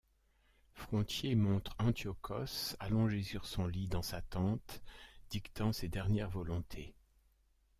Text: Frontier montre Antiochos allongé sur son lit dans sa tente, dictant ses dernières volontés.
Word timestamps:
Frontier 0.73 1.35
montre 1.35 1.75
Antiochos 1.77 2.75
allongé 2.79 3.21
sur 3.21 3.45
son 3.45 3.67
lit 3.67 3.87
dans 3.87 4.01
sa 4.01 4.19
tente, 4.19 4.81
dictant 5.29 5.71
ses 5.73 5.89
dernières 5.89 6.31
volontés. 6.31 6.95